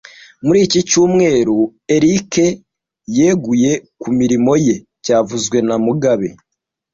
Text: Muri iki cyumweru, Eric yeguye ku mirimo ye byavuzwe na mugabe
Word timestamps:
Muri 0.45 0.59
iki 0.65 0.79
cyumweru, 0.89 1.57
Eric 1.95 2.31
yeguye 3.17 3.71
ku 4.01 4.09
mirimo 4.19 4.51
ye 4.65 4.75
byavuzwe 5.01 5.57
na 5.67 5.75
mugabe 5.85 6.29